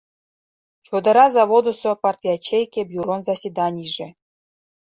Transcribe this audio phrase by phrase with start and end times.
[0.85, 4.07] Чодыра заводысо партячейке бюрон заседанийже.